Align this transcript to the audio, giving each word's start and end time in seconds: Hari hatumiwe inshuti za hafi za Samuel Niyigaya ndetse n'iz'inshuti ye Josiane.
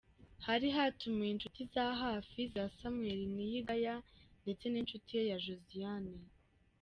Hari 0.45 0.67
hatumiwe 0.75 1.29
inshuti 1.31 1.61
za 1.73 1.85
hafi 2.03 2.39
za 2.53 2.63
Samuel 2.77 3.21
Niyigaya 3.35 3.95
ndetse 4.43 4.65
n'iz'inshuti 4.67 5.11
ye 5.19 5.25
Josiane. 5.45 6.13